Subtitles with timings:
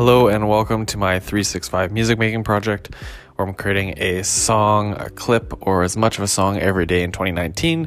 [0.00, 2.94] Hello and welcome to my 365 music making project
[3.34, 7.02] where I'm creating a song, a clip, or as much of a song every day
[7.02, 7.86] in 2019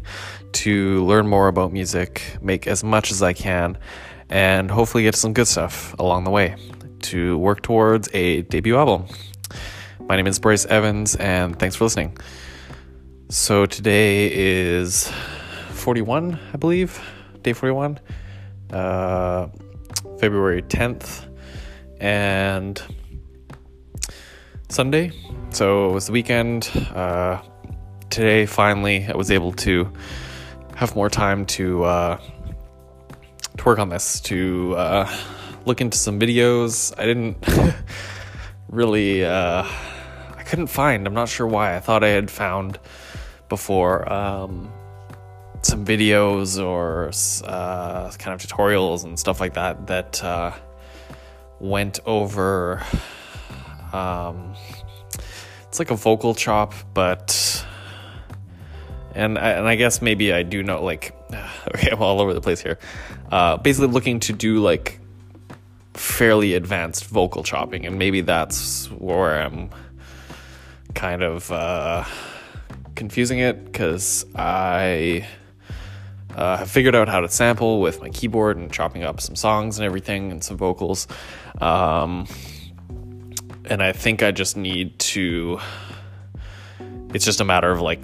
[0.52, 3.80] to learn more about music, make as much as I can,
[4.30, 6.56] and hopefully get some good stuff along the way
[7.02, 9.08] to work towards a debut album.
[10.02, 12.16] My name is Bryce Evans and thanks for listening.
[13.30, 15.12] So today is
[15.72, 17.02] 41, I believe,
[17.42, 18.00] day 41,
[18.72, 19.48] uh,
[20.20, 21.33] February 10th
[22.04, 22.84] and
[24.68, 25.14] Sunday.
[25.52, 26.70] So it was the weekend.
[26.94, 27.42] Uh,
[28.10, 29.90] today, finally, I was able to
[30.76, 32.18] have more time to uh,
[33.58, 35.18] to work on this, to uh,
[35.66, 36.94] look into some videos.
[36.98, 37.38] I didn't
[38.68, 41.08] really, uh, I couldn't find.
[41.08, 41.78] I'm not sure why.
[41.78, 42.80] I thought I had found
[43.48, 44.74] before um,
[45.62, 47.12] some videos or
[47.48, 50.52] uh, kind of tutorials and stuff like that that uh,
[51.64, 52.84] went over
[53.94, 54.54] um,
[55.64, 57.66] it's like a vocal chop but
[59.16, 61.16] and I, and I guess maybe I do know like
[61.76, 62.80] okay I'm all over the place here.
[63.32, 65.00] Uh, basically looking to do like
[65.94, 69.70] fairly advanced vocal chopping and maybe that's where I'm
[70.94, 72.04] kind of uh,
[72.96, 75.28] confusing it because I
[76.36, 79.78] uh, have figured out how to sample with my keyboard and chopping up some songs
[79.78, 81.08] and everything and some vocals.
[81.62, 82.28] Um,
[83.66, 85.60] and I think I just need to.
[87.14, 88.02] It's just a matter of like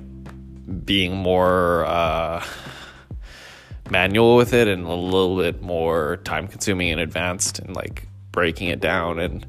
[0.85, 2.45] being more uh,
[3.89, 8.67] manual with it and a little bit more time consuming and advanced and like breaking
[8.67, 9.45] it down and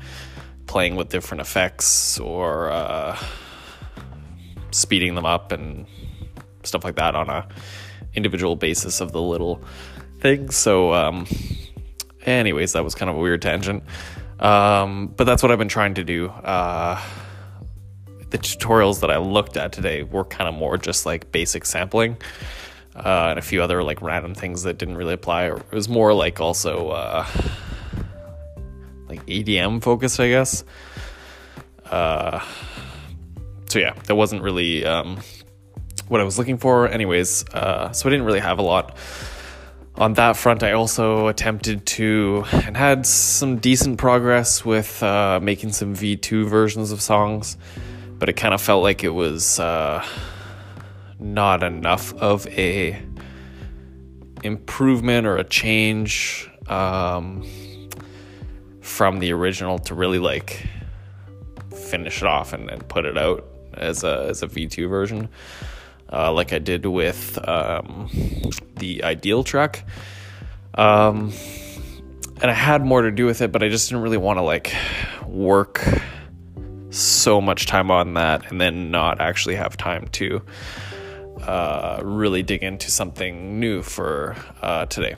[0.66, 3.18] playing with different effects or uh,
[4.70, 5.86] speeding them up and
[6.62, 7.46] stuff like that on a
[8.14, 9.62] individual basis of the little
[10.20, 10.56] things.
[10.56, 11.26] So, um,
[12.24, 13.82] anyways, that was kind of a weird tangent.
[14.38, 16.28] Um, but that's what I've been trying to do.
[16.28, 17.00] Uh,
[18.30, 22.16] the tutorials that I looked at today were kind of more just like basic sampling
[22.94, 25.46] uh, and a few other like random things that didn't really apply.
[25.46, 27.26] It was more like also uh,
[29.08, 30.64] like EDM focused, I guess.
[31.84, 32.44] Uh,
[33.68, 35.20] so yeah, that wasn't really um,
[36.10, 36.88] what I was looking for.
[36.88, 38.96] Anyways, uh, so I didn't really have a lot
[39.94, 40.64] on that front.
[40.64, 46.90] I also attempted to and had some decent progress with uh, making some V2 versions
[46.90, 47.56] of songs,
[48.18, 50.04] but it kind of felt like it was uh,
[51.20, 53.00] not enough of a
[54.42, 57.46] improvement or a change um,
[58.80, 60.66] from the original to really like
[61.72, 65.28] finish it off and, and put it out as a as a V2 version
[66.12, 68.10] uh, like I did with um,
[68.76, 69.84] the Ideal track.
[70.74, 71.32] Um,
[72.42, 74.42] and I had more to do with it, but I just didn't really want to
[74.42, 74.74] like
[75.26, 75.84] work
[76.90, 80.42] so much time on that and then not actually have time to
[81.42, 85.16] uh, really dig into something new for uh, today.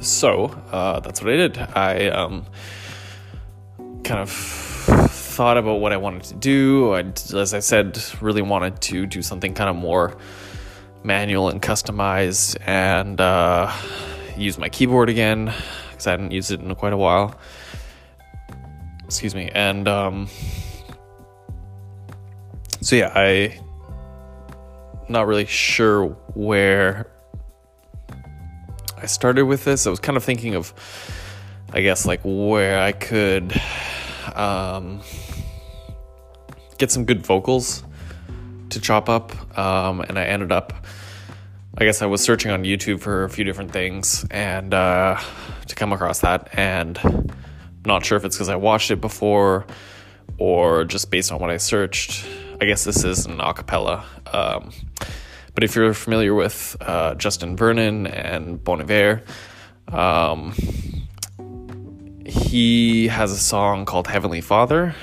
[0.00, 1.58] So uh, that's what I did.
[1.58, 2.46] I um,
[4.04, 4.71] kind of
[5.32, 6.94] thought about what I wanted to do.
[6.94, 10.16] I, as I said, really wanted to do something kind of more
[11.02, 13.72] manual and customized and uh,
[14.36, 15.52] use my keyboard again
[15.90, 17.38] because I hadn't used it in quite a while.
[19.04, 19.50] Excuse me.
[19.54, 20.28] And um,
[22.80, 23.58] so, yeah, I
[25.08, 27.10] not really sure where
[28.96, 29.86] I started with this.
[29.86, 30.72] I was kind of thinking of,
[31.72, 33.60] I guess, like where I could
[34.36, 35.00] um,
[36.78, 37.84] get some good vocals
[38.70, 40.72] to chop up, um, and I ended up.
[41.78, 45.18] I guess I was searching on YouTube for a few different things and uh,
[45.66, 47.30] to come across that, and I'm
[47.86, 49.66] not sure if it's because I watched it before
[50.38, 52.26] or just based on what I searched.
[52.60, 54.04] I guess this is an acapella.
[54.32, 54.70] Um,
[55.54, 59.22] but if you're familiar with uh, Justin Vernon and Bon Iver,
[59.88, 60.54] um,
[62.32, 64.94] he has a song called Heavenly Father,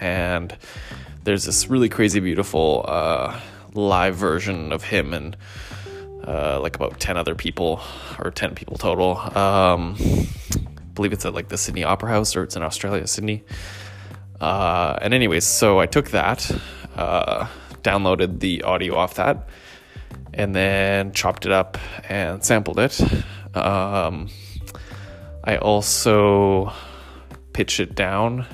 [0.00, 0.56] and
[1.22, 3.38] there's this really crazy, beautiful uh,
[3.74, 5.36] live version of him and
[6.26, 7.80] uh, like about 10 other people,
[8.18, 9.18] or 10 people total.
[9.18, 13.44] Um, I believe it's at like the Sydney Opera House, or it's in Australia, Sydney.
[14.40, 16.50] Uh, and, anyways, so I took that,
[16.96, 17.46] uh,
[17.82, 19.48] downloaded the audio off that,
[20.32, 21.78] and then chopped it up
[22.08, 23.00] and sampled it.
[23.56, 24.28] Um,
[25.46, 26.72] I also
[27.52, 28.46] pitch it down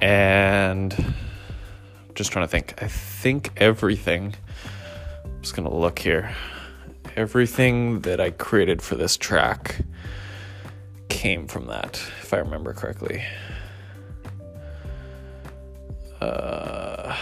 [0.00, 1.14] and
[2.14, 2.80] just trying to think.
[2.80, 4.36] I think everything,
[5.24, 6.32] I'm just going to look here.
[7.16, 9.80] Everything that I created for this track
[11.08, 13.24] came from that, if I remember correctly.
[16.20, 17.16] Uh,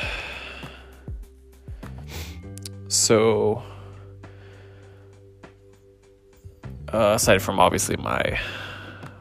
[2.88, 3.62] so,
[6.92, 8.38] uh, aside from obviously my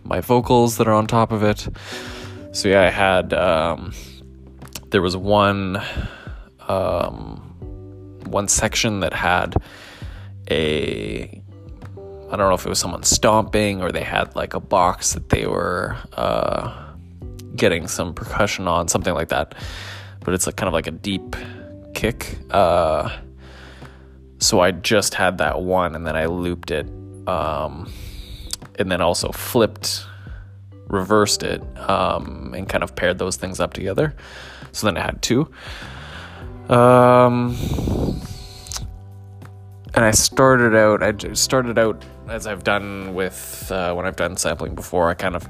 [0.03, 1.67] my vocals that are on top of it,
[2.51, 3.93] so yeah, I had um,
[4.89, 5.81] there was one
[6.67, 7.37] um,
[8.25, 9.55] one section that had
[10.49, 11.41] a
[12.31, 15.29] I don't know if it was someone stomping or they had like a box that
[15.29, 16.93] they were uh,
[17.55, 19.55] getting some percussion on, something like that.
[20.21, 21.35] But it's like kind of like a deep
[21.93, 22.37] kick.
[22.49, 23.15] Uh,
[24.39, 26.87] so I just had that one and then I looped it.
[27.27, 27.91] Um,
[28.77, 30.05] and then also flipped,
[30.87, 34.13] reversed it, um, and kind of paired those things up together.
[34.71, 35.49] So then I had two.
[36.69, 37.55] Um,
[39.93, 41.01] and I started out.
[41.01, 45.09] I started out as I've done with uh, when I've done sampling before.
[45.09, 45.47] I kind of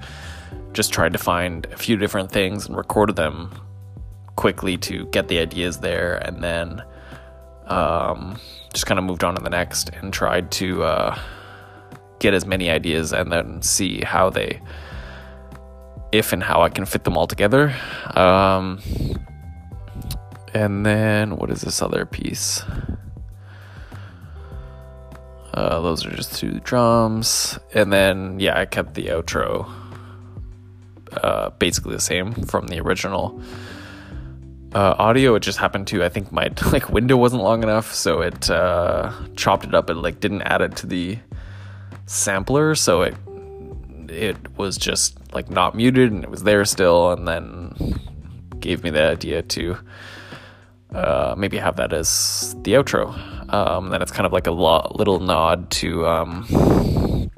[0.73, 3.51] just tried to find a few different things and recorded them
[4.35, 6.83] quickly to get the ideas there, and then
[7.65, 8.37] um,
[8.73, 11.19] just kind of moved on to the next and tried to uh,
[12.19, 14.61] get as many ideas and then see how they,
[16.11, 17.73] if and how I can fit them all together.
[18.15, 18.81] Um,
[20.53, 22.63] and then what is this other piece?
[25.53, 27.57] Uh, those are just two drums.
[27.73, 29.71] And then, yeah, I kept the outro
[31.23, 33.41] uh, basically the same from the original
[34.73, 35.35] uh, audio.
[35.35, 39.11] It just happened to, I think my like window wasn't long enough, so it uh,
[39.35, 41.17] chopped it up and like didn't add it to the
[42.05, 43.15] sampler, so it
[44.07, 47.99] it was just like not muted and it was there still, and then
[48.59, 49.77] gave me the idea to
[50.93, 53.13] uh, maybe have that as the outro.
[53.53, 57.29] Um, then it's kind of like a lo- little nod to um,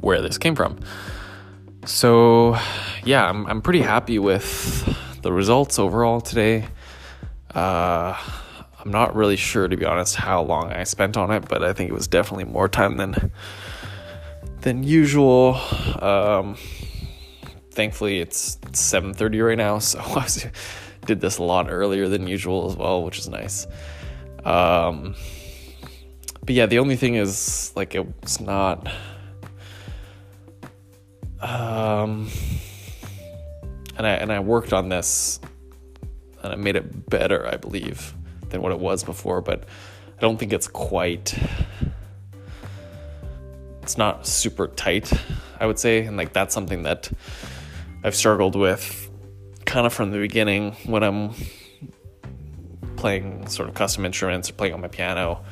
[0.00, 0.78] where this came from.
[1.84, 2.56] So,
[3.04, 6.66] yeah, I'm I'm pretty happy with the results overall today.
[7.54, 8.16] Uh,
[8.78, 11.72] I'm not really sure, to be honest, how long I spent on it, but I
[11.72, 13.32] think it was definitely more time than
[14.66, 15.54] than usual.
[16.02, 16.56] Um,
[17.70, 20.44] thankfully, it's 7:30 right now, so I was
[21.06, 23.64] did this a lot earlier than usual as well, which is nice.
[24.44, 25.14] Um,
[26.44, 28.88] but yeah, the only thing is like it's not.
[31.40, 32.28] Um,
[33.96, 35.38] and I and I worked on this,
[36.42, 38.14] and I made it better, I believe,
[38.48, 39.40] than what it was before.
[39.42, 39.62] But
[40.18, 41.38] I don't think it's quite.
[43.96, 45.12] Not super tight,
[45.58, 47.10] I would say, and like that's something that
[48.04, 49.10] I've struggled with
[49.64, 51.34] kind of from the beginning when I'm
[52.96, 55.44] playing sort of custom instruments or playing on my piano,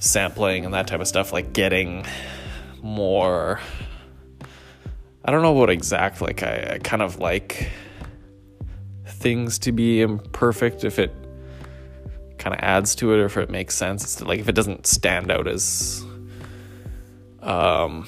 [0.00, 2.04] sampling and that type of stuff, like getting
[2.82, 3.60] more.
[5.24, 7.70] I don't know what exact, like, I, I kind of like
[9.06, 11.12] things to be imperfect if it
[12.38, 14.04] kind of adds to it or if it makes sense.
[14.04, 16.03] It's like if it doesn't stand out as
[17.44, 18.06] um,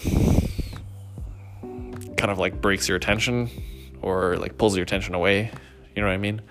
[2.17, 3.51] kind of like breaks your attention
[4.03, 5.51] or like pulls your attention away.
[5.95, 6.43] You know what I mean?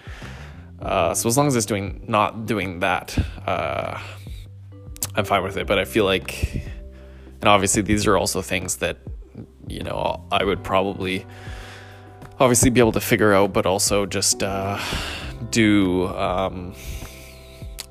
[0.82, 4.00] Uh, so as long as it's doing not doing that, uh,
[5.16, 5.68] I'm fine with it.
[5.68, 6.64] But I feel like,
[7.42, 8.98] and obviously these are also things that
[9.68, 11.26] you know I would probably
[12.40, 14.80] obviously be able to figure out, but also just uh,
[15.50, 16.76] do um,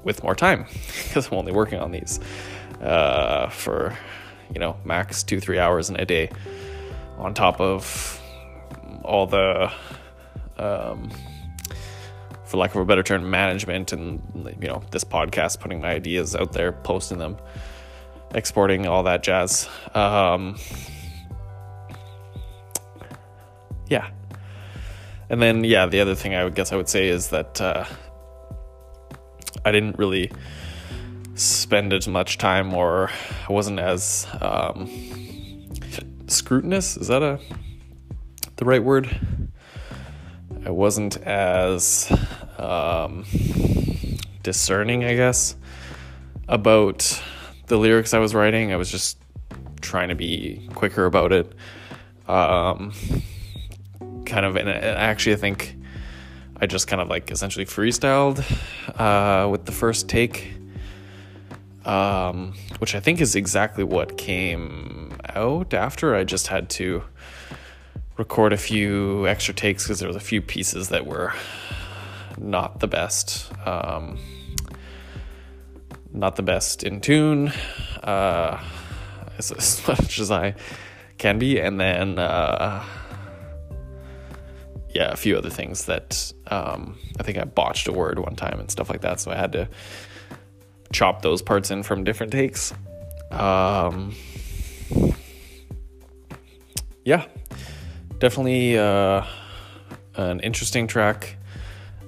[0.05, 0.67] with more time
[1.05, 2.21] because I'm only working on these
[2.81, 3.97] uh, for
[4.55, 6.31] you know max two three hours in a day
[7.19, 8.21] on top of
[9.05, 9.71] all the,
[10.59, 11.11] um,
[12.45, 14.21] for lack of a better term, management and
[14.61, 17.37] you know this podcast, putting my ideas out there, posting them,
[18.35, 19.69] exporting all that jazz.
[19.95, 20.57] Um,
[23.89, 24.11] yeah,
[25.29, 27.85] and then yeah, the other thing I would guess I would say is that uh,
[29.65, 30.31] I didn't really
[31.35, 33.11] spend as much time, or
[33.49, 34.91] I wasn't as um,
[36.27, 36.97] scrutinous.
[36.97, 37.41] Is that a
[38.57, 39.09] the right word.
[40.65, 42.11] I wasn't as
[42.59, 43.25] um,
[44.43, 45.57] discerning, I guess,
[46.49, 47.23] about
[47.67, 48.73] the lyrics I was writing.
[48.73, 49.19] I was just
[49.81, 51.53] trying to be quicker about it.
[52.27, 52.93] Um,
[54.25, 55.77] kind of, and actually, I think
[56.59, 58.39] I just kind of like essentially freestyled
[58.99, 60.55] uh, with the first take,
[61.85, 66.15] um, which I think is exactly what came out after.
[66.15, 67.03] I just had to
[68.17, 71.33] record a few extra takes because there was a few pieces that were
[72.39, 73.53] not the best.
[73.67, 74.19] Um,
[76.13, 77.53] not the best in tune.
[78.03, 78.63] Uh,
[79.39, 80.55] as, as, much as I
[81.19, 82.85] can be, and then uh,
[84.95, 88.61] yeah, a few other things that um, I think I botched a word one time
[88.61, 89.69] and stuff like that, so I had to
[90.95, 92.73] chop those parts in from different takes.
[93.31, 94.15] Um,
[97.05, 97.27] yeah,
[98.19, 99.25] definitely uh,
[100.15, 101.37] an interesting track.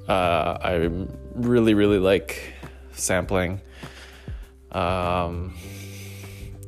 [0.09, 0.91] Uh, I
[1.35, 2.55] really, really like
[2.93, 3.61] sampling.
[4.71, 5.57] Um,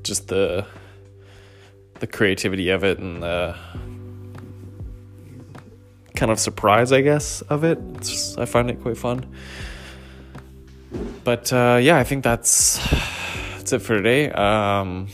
[0.03, 0.67] just the
[2.01, 3.57] the creativity of it and the
[6.15, 7.79] kind of surprise, I guess, of it.
[8.01, 9.25] Just, I find it quite fun.
[11.28, 12.78] But uh, yeah, I think that's
[13.58, 14.30] that's it for today.
[14.30, 15.08] Um,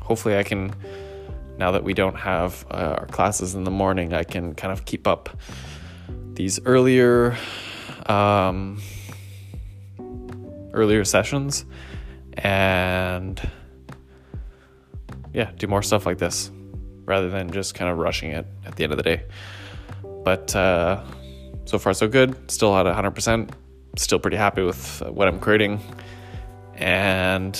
[0.00, 0.74] hopefully, I can
[1.58, 4.84] now that we don't have uh, our classes in the morning, I can kind of
[4.84, 5.28] keep up
[6.32, 7.36] these earlier
[8.06, 8.82] um,
[10.72, 11.64] earlier sessions
[12.32, 13.40] and
[15.32, 16.50] yeah, do more stuff like this
[17.04, 19.22] rather than just kind of rushing it at the end of the day.
[20.24, 21.04] But uh,
[21.64, 22.50] so far, so good.
[22.50, 23.54] Still at 100%.
[23.96, 25.80] Still pretty happy with what I'm creating.
[26.74, 27.56] And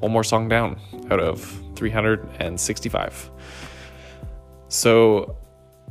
[0.00, 0.78] one more song down
[1.10, 1.40] out of
[1.74, 3.30] 365.
[4.68, 5.36] So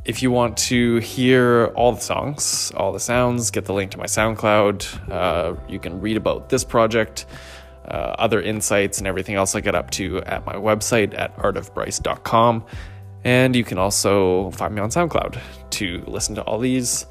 [0.04, 3.98] if you want to hear all the songs, all the sounds, get the link to
[3.98, 5.10] my SoundCloud.
[5.10, 7.26] Uh, you can read about this project,
[7.88, 12.64] uh, other insights, and everything else I get up to at my website at artofbryce.com.
[13.24, 15.40] And you can also find me on SoundCloud
[15.70, 17.06] to listen to all these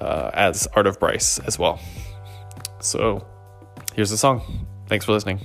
[0.00, 1.80] uh, as Art of Bryce as well.
[2.80, 3.26] So
[3.94, 4.66] here's the song.
[4.88, 5.40] Thanks for listening.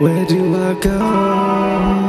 [0.00, 2.07] Where do I go?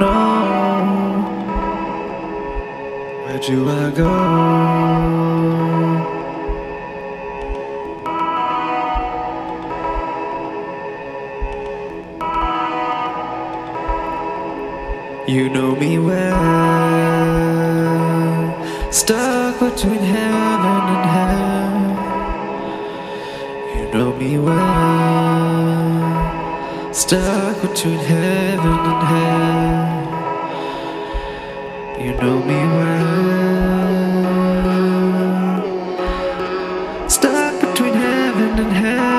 [0.00, 1.22] Know.
[3.24, 4.12] Where do I go?
[15.28, 16.32] You know me well,
[18.92, 21.76] stuck between heaven and hell.
[23.76, 25.21] You know me well,
[26.92, 30.12] stuck between heaven and hell.
[31.98, 33.88] You know me well,
[37.08, 39.12] stuck between heaven and hell.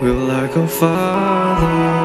[0.00, 1.99] We will I go farther?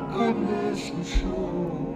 [0.00, 1.87] Goodness, I'm sure.